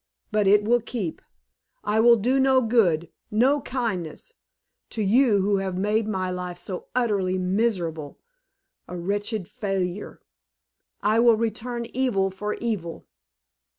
But 0.31 0.47
it 0.47 0.63
will 0.63 0.81
keep. 0.81 1.21
I 1.83 1.99
will 1.99 2.15
do 2.15 2.39
no 2.39 2.59
good 2.63 3.11
no 3.29 3.61
kindness 3.61 4.33
to 4.89 5.03
you 5.03 5.43
who 5.43 5.57
have 5.57 5.77
made 5.77 6.07
my 6.07 6.31
life 6.31 6.57
so 6.57 6.87
utterly 6.95 7.37
miserable 7.37 8.17
a 8.87 8.97
wretched 8.97 9.47
failure. 9.47 10.19
I 11.03 11.19
will 11.19 11.37
return 11.37 11.85
evil 11.93 12.31
for 12.31 12.55
evil!" 12.55 13.05